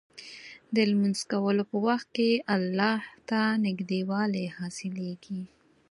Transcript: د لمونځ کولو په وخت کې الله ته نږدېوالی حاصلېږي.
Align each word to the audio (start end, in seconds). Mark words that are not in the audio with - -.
د 0.73 0.75
لمونځ 0.89 1.19
کولو 1.31 1.63
په 1.71 1.77
وخت 1.87 2.07
کې 2.15 2.29
الله 2.55 2.93
ته 3.29 3.41
نږدېوالی 3.65 4.45
حاصلېږي. 4.57 5.41